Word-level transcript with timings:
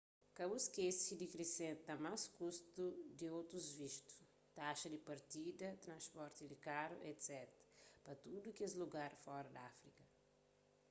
ka 0.35 0.43
bu 0.49 0.57
skese 0.67 1.11
di 1.19 1.27
krisenta 1.35 1.91
más 2.05 2.21
kustu 2.37 2.85
di 3.17 3.27
otus 3.39 3.67
vistu 3.81 4.15
taxa 4.57 4.87
di 4.91 4.99
partida 5.09 5.69
transporti 5.85 6.43
di 6.51 6.57
karu 6.67 6.97
etc 7.11 7.29
pa 8.03 8.11
tudu 8.23 8.49
kes 8.57 8.73
lugar 8.81 9.11
fora 9.23 9.43
di 9.55 9.59
áfrika 9.71 10.03